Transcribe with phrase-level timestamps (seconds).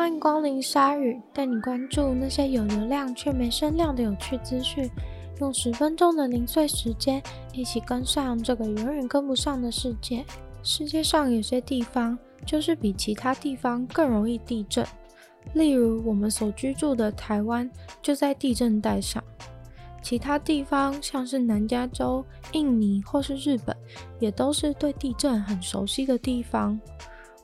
[0.00, 4.90] 欢迎光临鲨鱼，带你关注那些有流量却没声量的有趣资讯。
[5.40, 7.22] 用十分钟的零碎时间，
[7.52, 10.24] 一起跟上这个永远跟不上的世界。
[10.62, 14.86] 世界上有些地方就是比其他地方更容易地震，
[15.52, 17.70] 例如我们所居住的台湾
[18.00, 19.22] 就在地震带上。
[20.00, 23.76] 其他地方像是南加州、印尼或是日本，
[24.18, 26.80] 也都是对地震很熟悉的地方。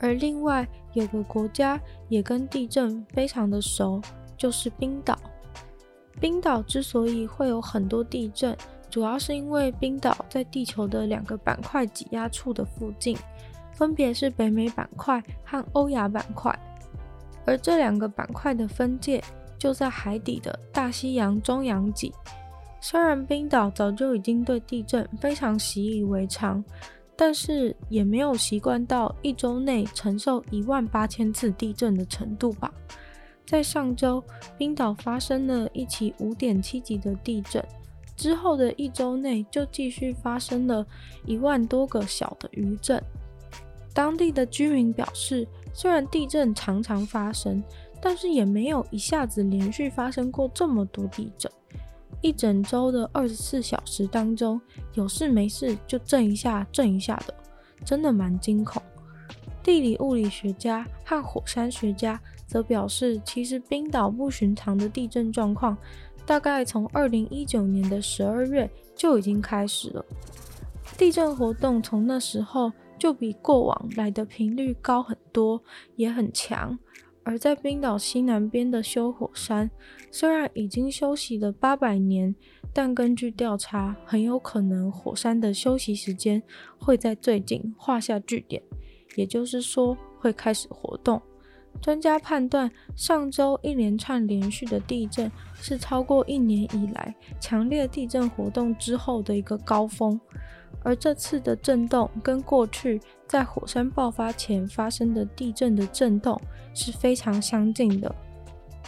[0.00, 4.00] 而另外有个国家也跟地震非常的熟，
[4.36, 5.18] 就是冰岛。
[6.20, 8.56] 冰岛之所以会有很多地震，
[8.88, 13.16] 主要是因为冰岛在地球的两个板块挤压处的附近，
[13.72, 16.56] 分别是北美板块和欧亚板块。
[17.44, 19.22] 而这两个板块的分界
[19.58, 22.12] 就在海底的大西洋中央脊。
[22.80, 26.64] 虽然冰岛早就已经对地震非常习以为常。
[27.20, 32.72] 但是也没有习惯到一周内承受一万八千次地震的程度吧。
[33.44, 34.22] 在上周，
[34.56, 37.60] 冰岛发生了一起五点七级的地震，
[38.14, 40.86] 之后的一周内就继续发生了
[41.26, 43.02] 一万多个小的余震。
[43.92, 47.60] 当地的居民表示，虽然地震常常发生，
[48.00, 51.50] 但是也没有一下子连续发生过这么多地震。
[52.20, 54.60] 一整周的二十四小时当中，
[54.94, 57.34] 有事没事就震一下震一下的，
[57.84, 58.82] 真的蛮惊恐。
[59.62, 65.76] 地理物理学家和火山学家则表示，其实冰岛不寻常的地震状况，
[66.24, 70.04] 大概从二零一九年的十二月就已经开始了。
[70.96, 75.62] 地震活动从那时候就比过往来的频率高很多，
[75.96, 76.76] 也很强。
[77.28, 79.70] 而在冰岛西南边的休火山，
[80.10, 82.34] 虽然已经休息了八百年，
[82.72, 86.42] 但根据调查，很有可能火山的休息时间
[86.78, 88.62] 会在最近画下句点，
[89.14, 91.20] 也就是说会开始活动。
[91.80, 100.20] 专家判断，上周一连串连续的地震是超过一年以来强烈地震活动之后的一个高峰。
[100.84, 106.40] 而这次的震动跟过去在火山爆发前发生的地震的震动
[106.74, 108.14] 是非常相近的，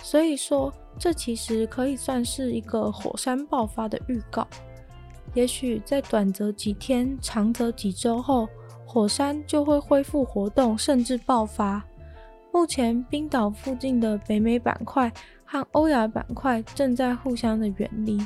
[0.02, 4.46] 所以说这其实可以算是一个火山爆发的预告。
[5.34, 8.48] 也许在短则几天，长则几周后，
[8.84, 11.84] 火山就会恢复活动，甚至爆发。
[12.52, 15.12] 目前冰岛附近的北美板块
[15.44, 18.20] 和欧亚板块正在互相的远离。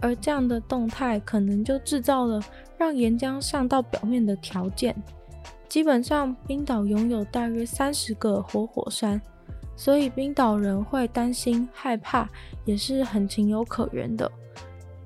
[0.00, 2.40] 而这样的动态可能就制造了
[2.76, 4.94] 让岩浆上到表面的条件。
[5.68, 9.20] 基本上，冰岛拥有大约三十个活火山，
[9.76, 12.28] 所以冰岛人会担心、害怕，
[12.64, 14.30] 也是很情有可原的。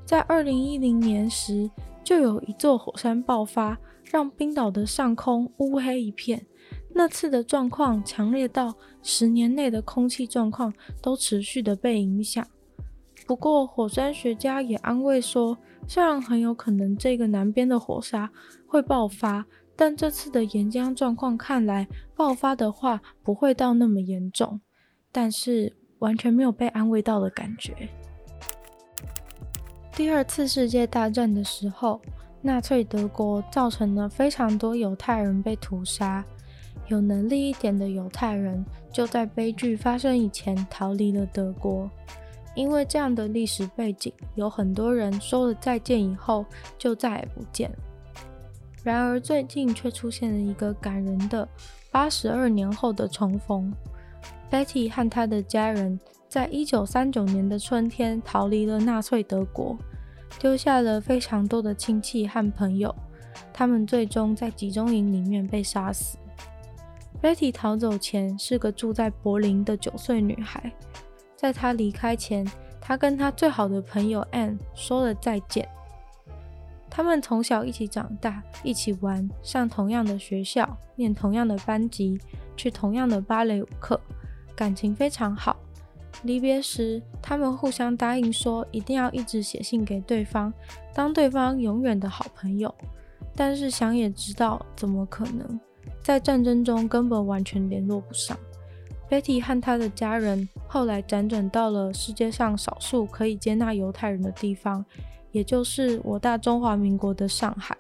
[0.05, 1.71] 在二零一零年时，
[2.05, 6.45] 就有一座火山爆发，让冰岛的上空乌黑一片。
[6.95, 12.47] 那次的状况强烈到十年内的空气状况都持续的被影响。
[13.27, 18.29] 不过，火山学家也安慰说，虽然很有可能这个南边的火山
[18.67, 24.61] 会爆发，但这次的岩浆状况看来，爆发的话不会到那么严重。
[25.11, 27.89] 但是完全没有被安慰到的感觉。
[29.95, 32.01] 第二次世界大战的时候，
[32.41, 36.25] 纳粹德国造成了非常多犹太人被屠杀，
[36.89, 41.91] 有能力一点的犹太人就在悲剧发生以前逃离了德国。
[42.55, 46.45] 因为这样的历史背景，有很多人说了再见以后
[46.77, 47.71] 就再也不见。
[48.83, 51.49] 然而最近却出现了一个感人的
[51.91, 53.73] 八十二年后的重逢。
[54.51, 59.79] Betty 和她的家人在一九三九年的春天逃离了纳粹德国，
[60.39, 62.95] 丢下了非常多的亲戚和朋友。
[63.51, 66.19] 他们最终在集中营里面被杀死。
[67.23, 70.73] Betty 逃走前是个住在柏林的九岁女孩。
[71.37, 72.45] 在她离开前，
[72.81, 75.69] 她跟她最好的朋友 Ann 说了再见。
[76.91, 82.21] 他们从小一起长大，一起玩，上同样的学校，念同样的班级，
[82.57, 83.99] 去同样的芭蕾舞课，
[84.57, 85.57] 感情非常好。
[86.25, 90.53] 离别时，他们互相答应说一定要一直写信给对方，
[90.93, 92.75] 当对方永远的好朋友。
[93.35, 95.61] 但是想也知道，怎么可能？
[96.03, 98.37] 在战争中根本完全联络不上。
[99.09, 104.85] Betty 和他的家人后来辗转到了世界上少数可以接纳犹太人的地方，
[105.33, 107.77] 也就是我大中华民国的上海，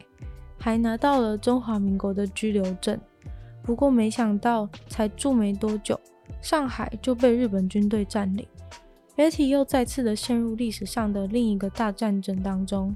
[0.58, 3.00] 还拿到了中华民国的居留证。
[3.62, 5.98] 不过没想到，才住没多久，
[6.42, 8.46] 上海就被日本军队占领
[9.16, 12.94] ，Betty 又再次的陷入历史上的另一个大战争当中。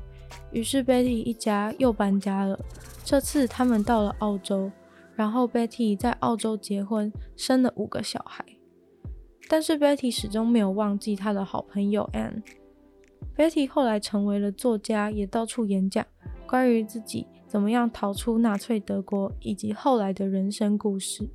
[0.52, 2.58] 于是 Betty 一家又搬家了，
[3.02, 4.70] 这次他们到了澳洲。
[5.16, 8.44] 然后 Betty 在澳洲结婚，生了五个小孩。
[9.48, 12.42] 但是 Betty 始终没有忘记他的好朋友 Anne。
[13.36, 16.04] Betty 后来成为了作家，也到处演讲，
[16.46, 21.28] 关于自己怎么样逃出纳粹德国以及后来的人生故事。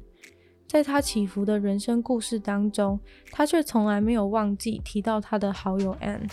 [0.67, 2.99] 在她起伏的人生故事当中，
[3.31, 6.29] 她却从来没有忘记提到她的好友 Anne。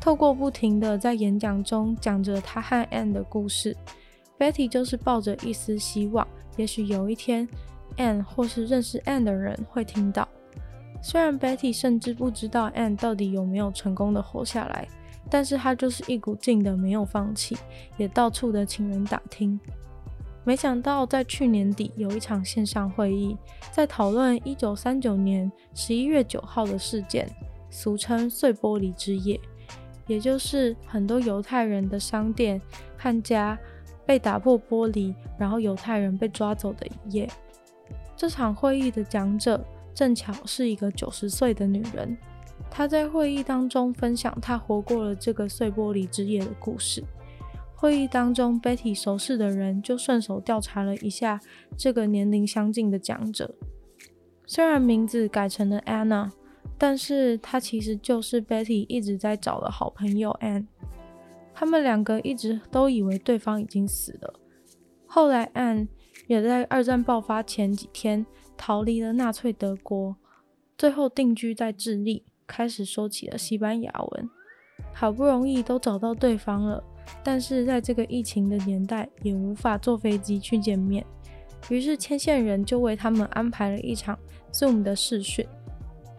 [0.00, 3.76] 透过不停地在演讲中讲着她和 Anne 的故事
[4.42, 7.48] ，Betty 就是抱着一丝希望，也许有一天
[7.96, 10.26] Anne 或是认识 Anne 的人会听到。
[11.00, 14.88] 虽然 Betty 甚至不知道 Anne 到底有没有成功的活下来，
[15.30, 17.56] 但是她就是一股劲的没有放弃，
[17.96, 19.60] 也到处的请人打听。
[20.42, 23.36] 没想到在去年底有一场线上会议，
[23.70, 27.30] 在讨论1939年11月9号的事件，
[27.70, 29.40] 俗称碎玻璃之夜，
[30.08, 32.60] 也就是很多犹太人的商店
[32.98, 33.56] 和家
[34.06, 37.28] 被打破玻璃，然后犹太人被抓走的一夜。
[38.16, 39.64] 这场会议的讲者。
[39.94, 42.16] 正巧是一个九十岁的女人，
[42.70, 47.04] 她在会议当中分享她活过了这个碎玻璃之夜的故事。
[47.74, 51.38] 会议当中，Betty 熟识的人就顺手调查了一下
[51.76, 53.54] 这个年龄相近的讲者。
[54.46, 56.30] 虽然名字改成了 Anna，
[56.78, 60.68] 但是她其实就是 Betty 一直在找的好朋友 Ann。
[61.54, 64.34] 他们两个一直都以为对方已经死了。
[65.06, 65.86] 后来安
[66.26, 68.24] 也在二战爆发前几天。
[68.54, 70.14] 逃离了纳粹德国，
[70.78, 74.30] 最后定居在智利，开始说起了西班牙文。
[74.92, 76.84] 好不容易都找到对方了，
[77.24, 81.04] 但是在这个疫情的年代，也无法坐飞机去见面。
[81.70, 84.16] 于是牵线人就为他们安排了一场
[84.52, 85.44] Zoom 的试训。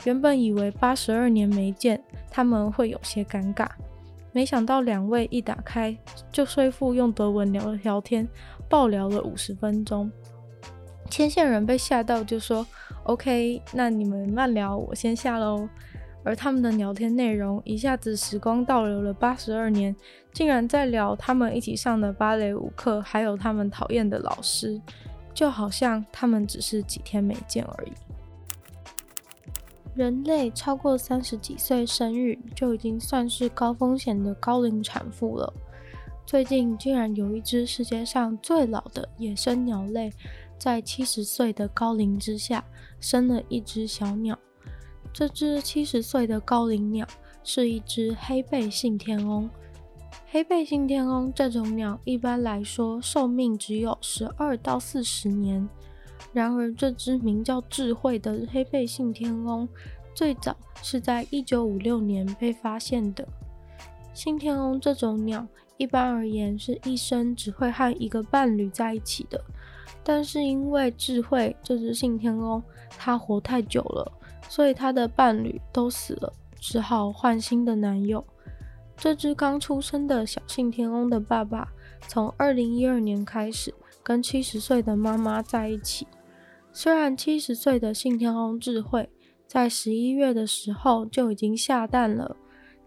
[0.04, 3.70] 原本以为八十二年没见，他们会有些尴尬，
[4.34, 5.96] 没想到两位一打开
[6.32, 8.28] 就说服用德文聊了聊天，
[8.68, 10.12] 爆聊了五十分钟。
[11.10, 12.66] 牵线人被吓到，就说
[13.04, 15.70] ：“OK，那你们慢聊，我先下喽。”
[16.26, 19.94] 而他们的聊天内容一下子时光倒流了八十二年，
[20.32, 24.82] 竟然在聊他们一起上的芭蕾舞课，还有他们讨厌的老师，
[25.34, 27.92] 就好像他们只是几天没见而已。
[29.95, 35.54] 人类超过三十几岁生育就已经算是高风险的高龄产妇了。
[36.25, 40.12] 最近竟然有一只世界上最老的野生鸟类。
[40.57, 42.63] 在七十岁的高龄之下，
[43.01, 44.40] 生了一只小鸟。
[45.12, 47.06] 这只七十岁的高龄鸟
[47.44, 49.50] 是一只黑背信天翁。
[50.31, 55.68] 黑背信天翁这种鸟一般来说寿命只有十二到四十年。
[56.31, 59.68] 然而，这只名叫智慧的黑背信天翁，
[60.16, 63.28] 最早是在一九五六年被发现的。
[64.14, 65.46] 信天翁这种鸟，
[65.78, 69.44] 一般而言是一生只会和一个伴侣在一起的。
[70.04, 72.62] 但是因为智慧这只信天翁，
[72.98, 74.12] 它活太久了，
[74.50, 78.24] 所以它的伴侣都死了，只好换新的男友。
[78.98, 81.68] 这只刚出生的小信天翁的爸爸，
[82.08, 83.74] 从二零一二年开始
[84.04, 86.06] 跟七十岁的妈妈在一起。
[86.72, 89.10] 虽然七十岁的信天翁智慧
[89.48, 92.36] 在十一月的时候就已经下蛋了，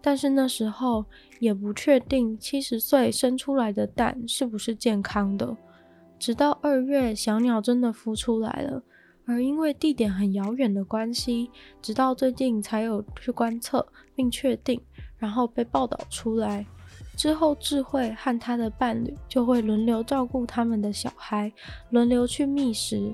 [0.01, 1.05] 但是那时候
[1.39, 5.55] 也不确定七十岁生出来的蛋是不是健康的。
[6.19, 8.83] 直到二月，小鸟真的孵出来了，
[9.25, 11.49] 而因为地点很遥远的关系，
[11.81, 14.81] 直到最近才有去观测并确定，
[15.17, 16.65] 然后被报道出来。
[17.17, 21.51] 之后，智慧和他的伴侣就会轮流照顾他们的小孩，
[21.89, 23.13] 轮流去觅食。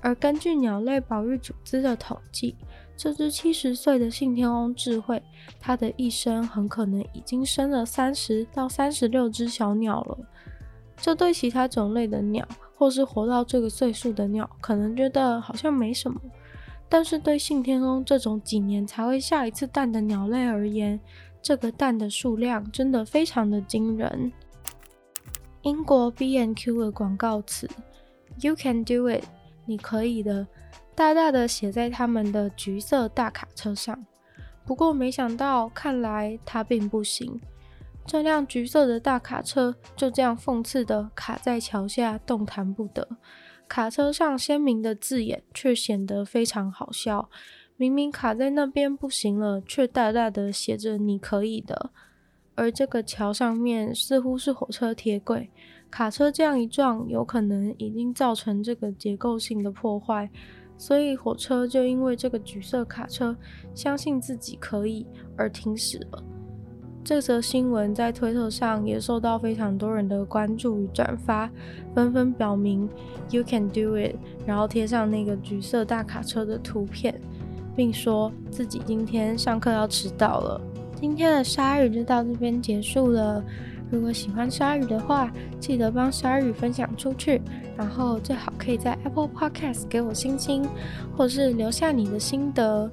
[0.00, 2.56] 而根据鸟类保育组织的统计，
[2.96, 5.20] 这只七十岁的信天翁智慧，
[5.58, 10.18] 它的一生很可能已经生了三十到三十六只小鸟了。
[10.96, 12.46] 这对其他种类的鸟，
[12.76, 16.20] 或是活到这个岁数的鸟，可能觉得好像没什么，
[16.88, 21.00] 但是对信天翁这种几年才会下一次蛋的鸟类而言，
[21.42, 24.32] 这个蛋的数量真的非常的惊人。
[25.62, 27.68] 英国 B N Q 的广告词
[28.40, 29.24] “You can do it”，
[29.66, 30.46] 你可以的，
[30.94, 34.06] 大大的写在他们的橘色大卡车上。
[34.64, 37.40] 不过没想到，看来它并不行。
[38.04, 43.08] 这辆橘色的大卡车就这样讽刺的卡在桥下，动弹不得。
[43.68, 47.30] 卡车上鲜明的字眼却显得非常好笑。
[47.82, 51.90] 明明卡在那边不行了，却大大的写着“你可以的”。
[52.54, 55.50] 而这个桥上面似乎是火车铁轨，
[55.90, 60.30] 卡车这样一撞，有可能已经造成这个结构性的破坏，
[60.78, 63.36] 所以火车就因为这个橘色卡车
[63.74, 65.04] 相信自己可以
[65.36, 66.22] 而停驶了。
[67.02, 71.50] 这则新闻在推特上也受到非常多人的关注与转发，
[71.96, 72.88] 纷纷表明
[73.28, 74.14] “You can do it”，
[74.46, 77.20] 然后贴上那个橘色大卡车的图片。
[77.74, 80.60] 并说自己今天上课要迟到了。
[81.00, 83.42] 今天的鲨鱼就到这边结束了。
[83.90, 87.42] 如果喜欢鲨鱼的话，记得帮鲨鱼分享出去，
[87.76, 90.66] 然后最好可以在 Apple Podcast 给我星星，
[91.16, 92.90] 或是留下你的心得。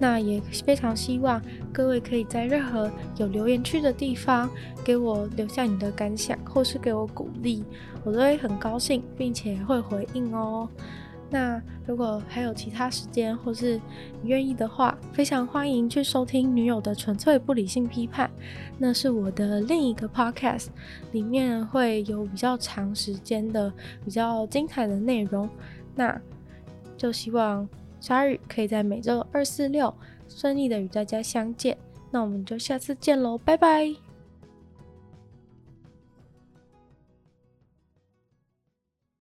[0.00, 1.42] 那也非常希望
[1.72, 4.48] 各位可以在任何有留言区的地方
[4.84, 7.64] 给我留下你的感想，或是给我鼓励，
[8.04, 10.68] 我都会很高兴，并且会回应哦。
[11.30, 13.80] 那如果还有其他时间，或是
[14.22, 18.26] 你愿意的话，非常欢迎去收听《女友的纯粹不理性批判》，
[18.78, 20.68] 那是我的另一个 podcast，
[21.12, 23.70] 里面会有比较长时间的、
[24.04, 25.48] 比较精彩的内容。
[25.94, 26.18] 那
[26.96, 27.68] 就希望
[28.00, 29.92] 鲨鱼可以在每周二、四、六
[30.28, 31.76] 顺利的与大家相见。
[32.10, 34.07] 那我们就下次见喽，拜拜。